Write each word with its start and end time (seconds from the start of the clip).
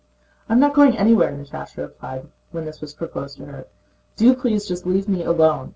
"I 0.49 0.53
am 0.53 0.59
not 0.59 0.73
going 0.73 0.97
anywhere," 0.97 1.31
Natásha 1.31 1.77
replied 1.77 2.25
when 2.49 2.65
this 2.65 2.81
was 2.81 2.95
proposed 2.95 3.37
to 3.37 3.45
her. 3.45 3.67
"Do 4.15 4.33
please 4.33 4.67
just 4.67 4.87
leave 4.87 5.07
me 5.07 5.23
alone!" 5.23 5.69